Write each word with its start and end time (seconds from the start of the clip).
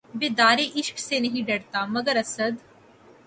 بیدادِ 0.19 0.59
عشق 0.75 0.97
سے 0.99 1.19
نہیں 1.19 1.45
ڈرتا، 1.47 1.85
مگر 1.89 2.15
اسد! 2.15 2.53